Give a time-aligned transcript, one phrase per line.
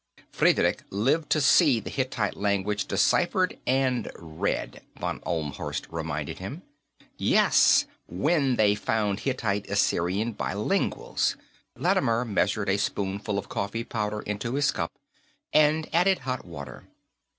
[0.31, 6.63] '""Friedrich lived to see the Hittite language deciphered and read," von Ohlmhorst reminded him.
[7.19, 11.35] "Yes, when they found Hittite Assyrian bilinguals."
[11.77, 14.91] Lattimer measured a spoonful of coffee powder into his cup
[15.53, 16.85] and added hot water.